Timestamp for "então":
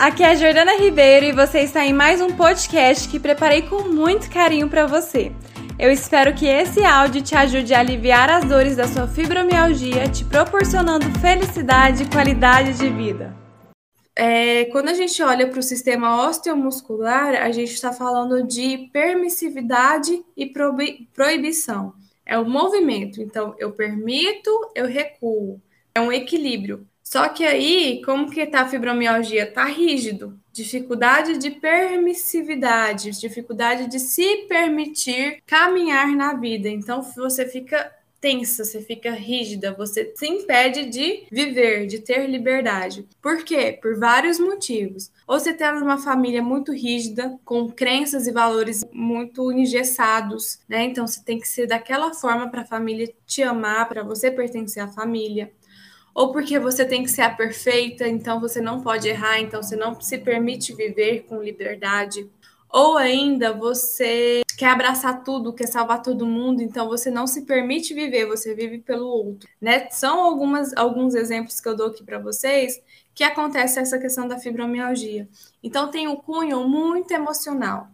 23.20-23.54, 36.68-37.02, 50.84-51.08, 58.06-58.40, 59.40-59.62, 66.62-66.86, 75.62-75.90